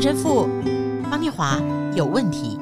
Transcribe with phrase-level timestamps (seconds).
[0.00, 0.48] 陈神父
[1.10, 1.60] 方念华
[1.94, 2.58] 有问题。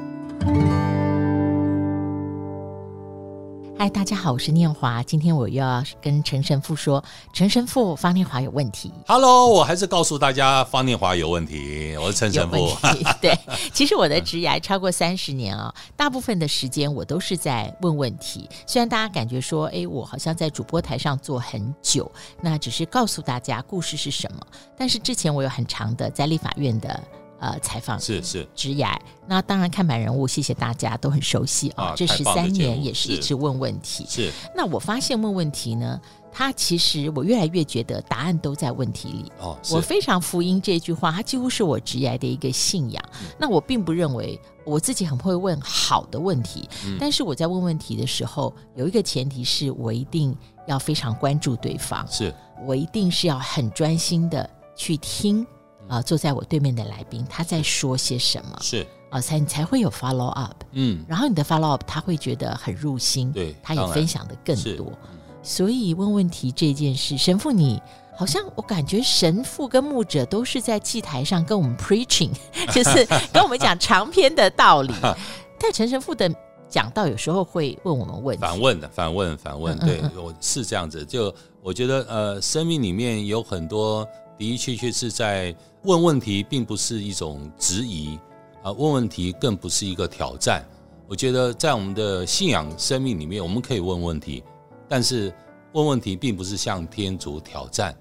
[3.77, 5.01] 嗨，大家好，我是念华。
[5.01, 7.01] 今天我又要跟陈神父说，
[7.31, 8.91] 陈神父方念华有问题。
[9.07, 11.95] Hello，我还是告诉大家方念华有问题。
[11.95, 12.75] 我是陈神父。
[13.21, 13.33] 对，
[13.71, 18.49] 其实我的职涯超过三十年啊、哦，大部分的时间我都是在问问题。
[18.67, 22.11] 虽然大家感觉说，哎，我好像在主播台上做很久，
[22.41, 24.45] 那只是告诉大家故事是什么。
[24.77, 27.01] 但是之前我有很长的在立法院的。
[27.39, 31.93] 呃，采访是是职涯，那当然看板人物，谢谢大家都很熟悉啊。
[31.95, 34.05] 这十三年也是一直问问题。
[34.09, 35.99] 是，是那我发现问问题呢，
[36.31, 39.31] 他其实我越来越觉得答案都在问题里。
[39.39, 43.01] 哦，我非常福音这句话，它几乎是我职涯的一个信仰。
[43.21, 50.35] 嗯、那我并不认为我自己很会问好的问题，嗯、但是我在问问题的时候，有一个前提是我一定
[50.67, 52.33] 要非常关注对方，是
[52.65, 55.47] 我一定是要很专心的去听。
[55.89, 58.57] 啊、呃，坐在我对面的来宾他在说些什么？
[58.61, 60.63] 是啊、呃，才你才会有 follow up。
[60.71, 64.93] 嗯，然后你的 follow up 他会觉得很入心，对，他也分享的更多。
[65.41, 67.81] 所以问问题这件事，神父你
[68.15, 72.29] 好像我感觉神父跟牧者都是在祭台上跟我们 preaching，
[72.71, 74.93] 就是 跟我们讲长篇的道理。
[75.59, 76.29] 但陈神父的
[76.69, 79.77] 讲道有时候会问我们问题，反问的，反问，反问。
[79.79, 81.03] 对，我是这样子。
[81.05, 84.07] 就我觉得呃，生命里面有很多
[84.39, 85.55] 的的确确是在。
[85.83, 88.19] 问问题并不是一种质疑
[88.61, 90.61] 啊，问问题更不是一个挑战。
[91.07, 94.43] 我觉得在我们的信仰生命里面，我们可以问问题，
[94.89, 95.33] 但是
[95.71, 97.97] 问问题并不是向天主挑战，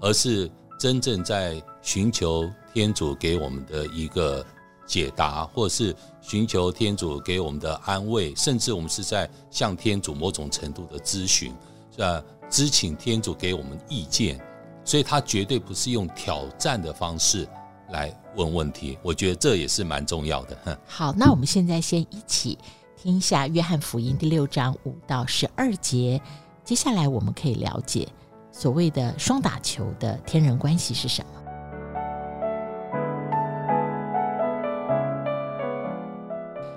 [0.00, 4.42] 而是真正在寻求天主给我们的一个
[4.86, 11.52] 解答，或者是寻求天主给我们的安慰，甚至我们是在向天主某种程度的咨询，
[11.94, 12.24] 是吧？
[12.48, 14.40] 咨请天主给我们意见。
[14.88, 17.46] 所以他绝对不是用挑战的方式
[17.90, 20.80] 来问问题，我觉得这也是蛮重要的。
[20.86, 22.56] 好，那我们现在先一起
[22.96, 26.18] 听一下《约翰福音》第六章五到十二节，
[26.64, 28.08] 接下来我们可以了解
[28.50, 31.28] 所谓的双打球的天人关系是什么。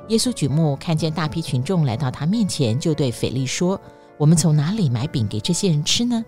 [0.09, 3.79] 耶稣举目看见大批群众来到他面前，就对腓力说
[4.19, 6.21] ：“我们从哪里买饼给这些人吃呢？”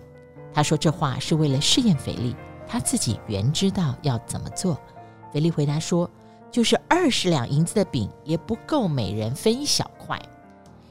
[0.54, 2.34] 他说这话是为了试验腓力，
[2.66, 4.80] 他自己原知道要怎么做。
[5.32, 6.08] 腓力回答说
[6.48, 10.16] ：“就是二十两银子的饼，也不够每人分一小块。”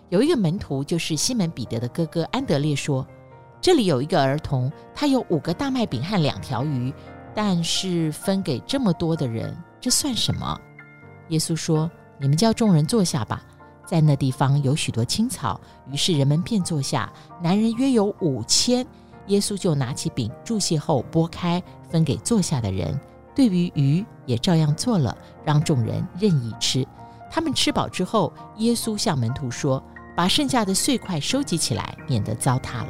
[0.10, 3.08] 有一个门徒，就是西门彼得的哥哥安德烈说
[3.62, 6.94] ：“这里有一个儿童，他有五个大麦饼和两条鱼，
[7.34, 10.60] 但是分给这么多的人，这算什么？”
[11.30, 13.42] 耶稣说：“你们叫众人坐下吧。”
[13.88, 15.60] 在那地方有许多青草，
[15.90, 18.86] 于是人们便坐下，男人约有五千。
[19.28, 23.00] 耶稣就拿起饼，祝谢后拨开，分给坐下的人。
[23.36, 26.86] 对于鱼也照样做了，让众人任意吃。
[27.32, 29.84] 他们吃饱之后，耶稣向门徒说
[30.16, 32.84] ：“把剩下的碎块收集起来，免得糟蹋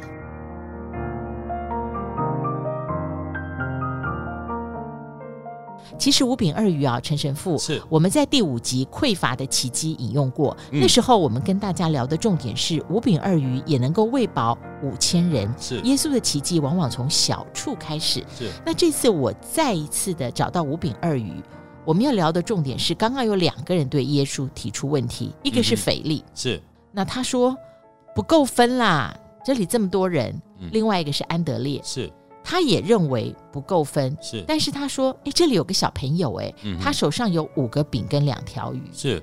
[6.04, 10.54] 其实五饼二鱼啊，陈神父是我们在第五集匮乏的奇迹引用过。
[10.70, 15.50] 嗯、那时候我们跟大家聊的重点是五饼二鱼也能够喂饱五千人。
[15.58, 18.22] 是耶稣的奇迹往往从小处开始。
[18.38, 21.42] 是那这次我再一次的找到五饼二鱼，
[21.86, 27.56] 我们要聊的重点是刚刚有两个人对耶稣提出问题，一个是腓力，嗯、是那他说
[28.14, 30.38] 不够分啦，这里这么多人。
[30.60, 32.12] 嗯、另外一个是安德烈，是。
[32.46, 39.22] 他也认为不够分，是，但是他说：“哎，这里有个小朋友，哎、嗯，他手上有五个饼跟两条鱼。”是，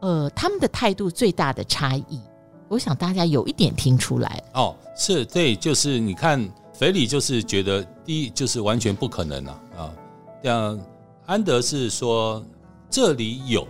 [0.00, 2.20] 呃，他们的态度最大的差异，
[2.66, 9.94] 我想大家有一点听出来哦，是对，就是你看，肥里就是觉得第一就是完全不可能了啊，
[10.42, 10.80] 像
[11.26, 12.44] 安德是说
[12.90, 13.64] 这里有，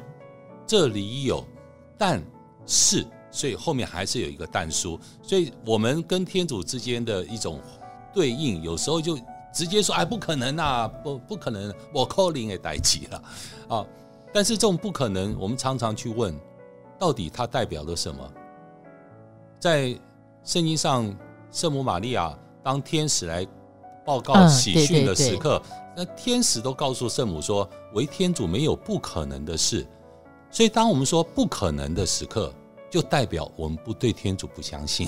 [0.67, 1.45] 这里有，
[1.99, 2.23] 但
[2.67, 7.61] 是，所以后面还是有一个但书，所以我们跟天主之间的一种。
[8.13, 9.19] 对应有时候就
[9.53, 13.23] 直接说，哎，不可能啊，不不可能，我扣零也待机了
[13.69, 13.87] 啊。
[14.33, 16.35] 但是这种不可能，我们常常去问，
[16.99, 18.33] 到底它代表了什么？
[19.59, 19.99] 在
[20.43, 21.15] 圣经上，
[21.51, 23.47] 圣母玛利亚当天使来
[24.05, 25.63] 报告喜讯的时刻，
[25.95, 29.87] 那天使都告诉圣母说，为天主没有不可能的事。
[30.51, 32.53] 所以当我们说不可能的时刻，
[32.91, 35.07] 就代表我们不对天主不相信。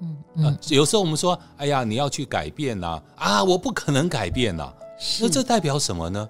[0.00, 4.72] 嗯，嗯、啊，有时候我们说，哎呀，你要去改变呐、啊，啊，我不可能改变呐、
[5.20, 6.28] 那这代表什么呢？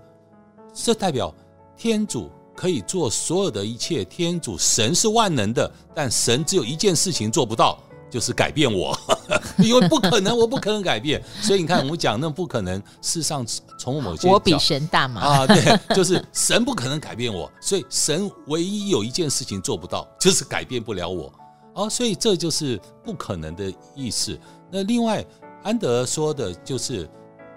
[0.74, 1.34] 这代表
[1.76, 7.78] 天主可以做所有的一切，天主神是万能的，但神只有一件事情做不到，
[8.10, 8.96] 就是改变我，
[9.58, 11.22] 因为不可能， 我不可能改变。
[11.40, 13.44] 所以你看，我们讲那不可能，事实上
[13.78, 21.32] 从某些 我比神大嘛啊，对，就是神不可能改变我，所以神唯一有一件事情做不到，就是改变不了我。
[21.74, 24.38] 哦，所以这就是不可能的意思。
[24.70, 25.24] 那另外，
[25.62, 27.08] 安德说的就是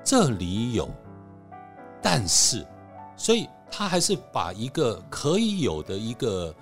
[0.04, 0.88] 这里有，
[2.02, 2.66] 但是，
[3.18, 6.54] 所以他还是把一个可以有的一个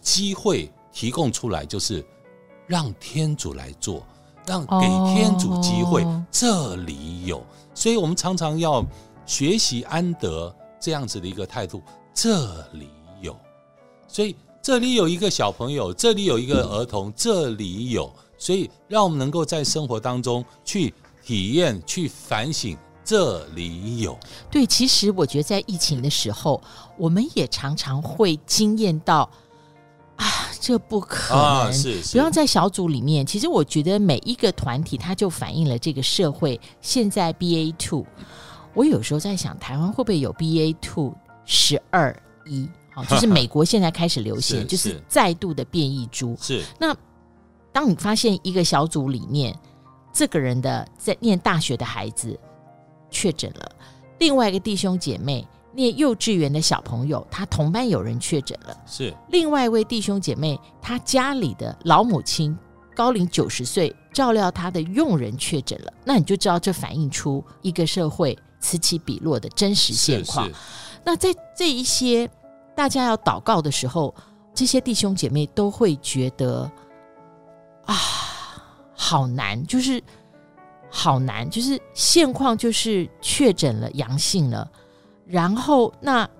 [0.00, 2.04] 机会提供出来，就是
[2.66, 4.06] 让天主来做，
[4.46, 6.06] 让给天主机会。
[6.30, 7.44] 这里有，
[7.74, 8.84] 所以我们常常要
[9.26, 11.82] 学习安德这样子的一个态度。
[12.14, 12.88] 这里
[13.20, 13.36] 有，
[14.06, 14.34] 所以。
[14.62, 20.92] 这里有一个小朋友，这里有一个儿童，这里有，所以让我们能够在生活当中去
[21.24, 22.76] 体验、去反省。
[23.04, 24.18] 这里有。
[24.50, 26.62] 对，其实我觉得在疫情的时候，
[26.98, 29.22] 我们也常常会惊艳到
[30.16, 30.26] 啊，
[30.60, 31.42] 这不可能。
[31.42, 32.12] 啊，是是。
[32.12, 38.04] 比方在小组里面，其实我觉得每一个团体，它就反映了这个社会现在 BA two。
[38.74, 41.14] 我有时候在想，台湾会不会有 BA two
[41.46, 42.14] 十二
[42.44, 42.68] 一？
[43.04, 46.36] 就是美国现在开始流行， 就是再度的变异株。
[46.40, 46.62] 是。
[46.78, 46.96] 那
[47.72, 49.56] 当你发现一个小组里面，
[50.12, 52.36] 这个人的在念大学的孩子
[53.10, 53.70] 确诊了，
[54.18, 58.76] 另外一个弟兄姐妹念幼稚园的小朋友，他同班有人确诊了。
[58.86, 59.14] 是。
[59.28, 62.56] 另外一位弟兄姐妹，他家里的老母亲
[62.96, 65.92] 高龄九十岁，照料他的佣人确诊了。
[66.04, 70.50] 那你就知道，这反映出一个社会此起彼落的真实现况。
[71.04, 72.28] 那在这一些。
[72.78, 74.14] 大家要祷告的时候，
[74.54, 76.70] 这些弟兄姐妹都会觉得
[77.86, 77.96] 啊，
[78.94, 80.00] 好难，就是
[80.88, 84.70] 好难，就是现况就是确诊了阳性了，
[85.26, 86.30] 然后那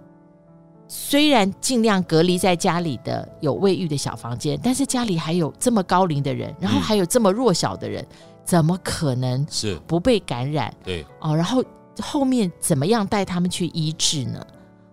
[0.86, 10.72] 虽然尽量隔离在家里的有卫浴的小房间，但是家里还有这么高龄的人，然后还有这么弱小的人，嗯、怎么可能是不被感染？
[10.84, 11.64] 对哦，然后
[12.00, 14.46] 后面怎么样带他们去医治呢？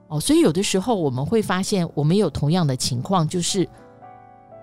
[0.08, 3.68] 哦，所以有的时候我们会发现，我们有同样的情况，就是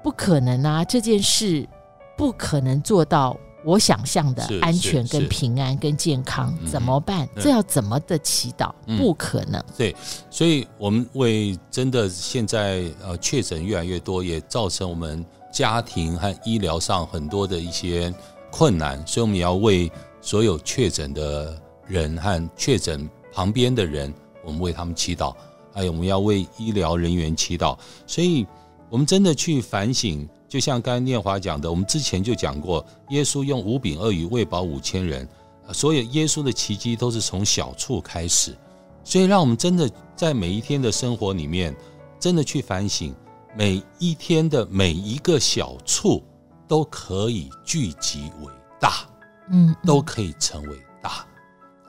[0.02, 1.68] 不可能啊，这件事
[2.16, 7.28] 不可能做到我想象的安全、跟平安、跟健康，怎么办？
[7.40, 8.72] 这要怎么的祈祷？
[8.96, 9.62] 不可能。
[9.76, 9.94] 对，
[10.30, 18.14] 所以我们为真的现在呃确诊越来越多，也造成我们家庭和医疗上很多的一些
[18.50, 19.90] 困难，所以我们也要为
[20.20, 24.12] 所有确诊的人和确诊旁边的人。
[24.44, 25.34] 我们为他们祈祷，
[25.72, 27.78] 还有我们要为医疗人员祈祷。
[28.06, 28.46] 所以，
[28.90, 35.26] 我们真的去反省，就像刚才念华讲的，我们之前就讲过，耶稣用五饼二鱼喂饱五千人，
[35.72, 38.56] 所有耶稣的奇迹都是从小处开始。
[39.04, 41.74] 所以，让我们真的在每一天的生活里面，
[42.20, 43.14] 真的去反省，
[43.56, 46.22] 每一天的每一个小处
[46.68, 49.08] 都可以聚集为大，
[49.50, 51.26] 嗯，都可以成为大，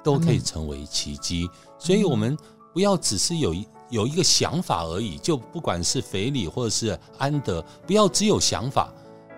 [0.03, 1.47] 都可以成为奇迹。
[1.83, 2.38] 所以，我们
[2.74, 8.89] 不要只是有一有一个想法而已，就不管是斐理或者是安德，不要只有想法。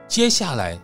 [0.07, 0.79] 接下来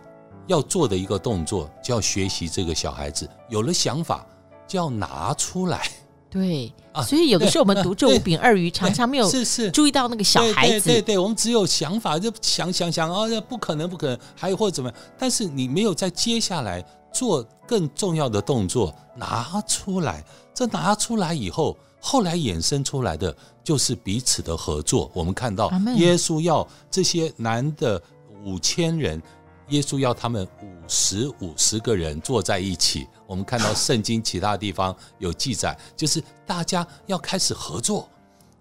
[0.48, 4.26] 要做的一个动作，就要学习这个小孩子有了想法，
[4.66, 5.88] 就要拿出来。
[6.28, 10.88] 对啊，所以有的时候我们读这五饼二鱼，常常没有是是注意到那个小孩子。
[10.88, 14.98] 对对对，我们只有想法就想想想啊，不可能不可能，还有或者怎么样？
[15.16, 20.24] 但是你没有在接下来做更重要的动作，拿出来。
[20.54, 23.34] 这拿出来以后，后来衍生出来的
[23.64, 25.10] 就是彼此的合作。
[25.14, 28.00] 我们看到耶稣要这些男的
[28.44, 29.20] 五千人，
[29.68, 33.06] 耶稣要他们五十五十个人坐在一起。
[33.26, 38.06] 我们看到圣经其他地方有记载，就是大家要开始合作，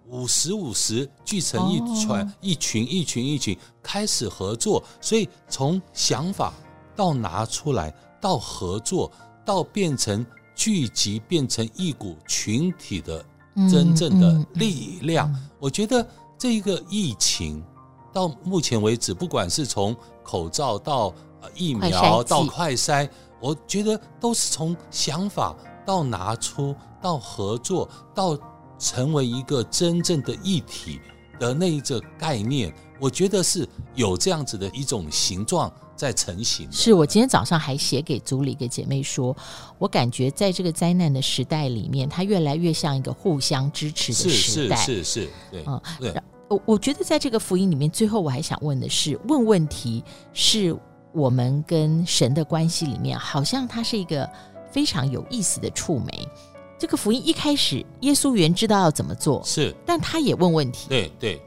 [0.08, 4.82] 五十五十聚成一团，一群一群一群开始合作。
[5.02, 6.54] 所以从想法
[6.96, 9.12] 到拿出来，到合作，
[9.44, 10.24] 到变成。
[10.54, 13.26] 聚集变成一股群体的
[13.68, 16.06] 真正的力量，我觉得
[16.38, 17.64] 这一个疫情
[18.14, 21.12] 到目前为止，不管是从口罩到
[21.56, 23.10] 疫苗到快筛，
[23.40, 28.38] 我觉得都是从想法到拿出到合作到
[28.78, 31.00] 成为一个真正的一体
[31.40, 35.72] 的那一个概念，我觉得是有这样子的一种形状。
[35.96, 36.68] 在成型。
[36.72, 39.36] 是我今天早上还写给组里一个姐妹说，
[39.78, 44.76] 我感觉在这个灾难的时代里面，它越来越像一个互相支持的时代。
[44.76, 46.14] 是是是，是，对，嗯，对。
[46.50, 50.78] 我我觉得在这个福音里面，最后我还想问的是，问问题是
[51.14, 54.30] 我们跟神的关系里面，好像它是一个
[54.70, 56.28] 非常有意思的触媒。
[56.78, 60.90] 这个福音一开始，耶稣原知道要怎么做，是，但他也问问题。
[60.90, 61.42] 对对，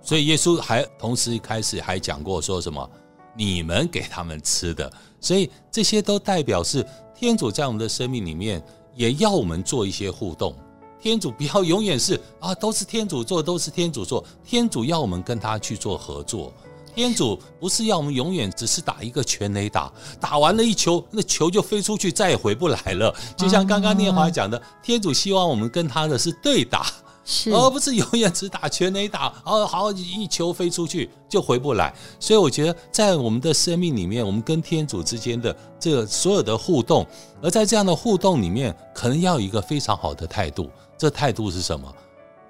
[0.00, 2.88] 所以耶稣还同时一开始还讲过说什么？
[3.36, 4.90] 你们给他们吃的。
[5.20, 8.62] 所以这些都代表是天主在我们的生命里面
[8.94, 10.54] 也要我们做一些互动。
[10.98, 14.24] 天主不要永远是啊，都是天主做，都是天主做。
[14.44, 16.52] 天主要我们跟他去做合作。
[16.94, 23.14] 天主不是要我们永远只是打一个全垒打，打完了一球，那球就飞出去，再也回不来了。
[23.36, 26.86] 就像刚刚念华讲的，天主希望我们跟他的是对打。
[27.28, 31.92] 是，而不是永远只打全垒打， 哦，好一球飞出去就回不来。
[32.20, 37.04] 所以我觉得，在我们的生命里面，我们跟天主之间的这个所有的互动，
[37.42, 40.70] 而在这样的互动里面，可能要有一个非常好的态度。
[40.96, 41.92] 这态度是什么？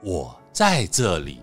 [0.02, 1.40] 我在这里，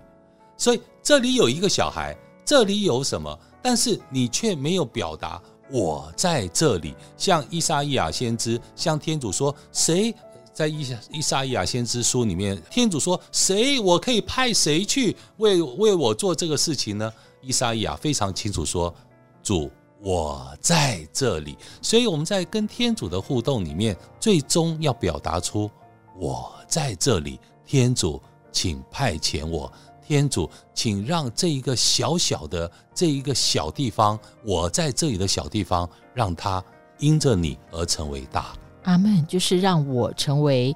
[0.55, 3.37] 所以这里有一个小孩，这里有什么？
[3.63, 6.93] 但是你却没有表达我在这里。
[7.17, 10.13] 像伊撒伊亚先知，向天主说谁？
[10.53, 18.93] 在伊伊撒意亚先知书里面，天主说：“谁我可以派谁去为为我做这个事情呢？”伊撒意亚非常清楚说
[19.41, 25.69] ：“主，我在这里。”所以我们在跟天主的互动里面，最终要表达出
[26.19, 27.39] “我在这里”。
[27.65, 29.71] 天主，请派遣我。
[30.05, 36.63] 天主，请让这一个小小的这一个小地方，我在这里的小地方，让它
[36.99, 38.53] 因着你而成为大。
[38.83, 40.75] 阿门，就是让我成为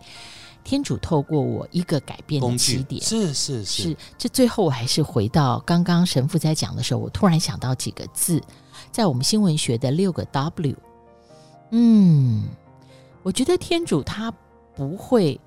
[0.63, 3.01] 天主透过我一个改变的起点。
[3.01, 3.97] 是是是，是。
[4.17, 8.41] 这最后我还是回到刚刚神父在讲的时候，我突然想到几个字，
[8.91, 10.75] 在我们新闻学的六个 W。
[11.71, 12.45] 嗯，
[13.23, 14.33] 我觉得天主他
[14.75, 15.39] 不会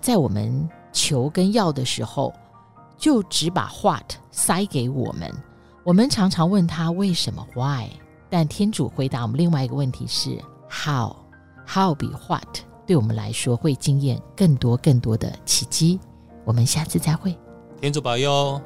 [0.00, 2.32] 在我们求跟要的时候，
[2.96, 5.30] 就只把 What 塞给我们。
[5.84, 7.90] 我们常常问他为什么 Why，
[8.28, 11.16] 但天主回答我们另外一个问题是 How。
[11.66, 15.98] How 比 What 对我们来说会经验更多更多的奇迹。
[16.44, 17.36] 我们下次再会，
[17.80, 18.60] 天主保佑。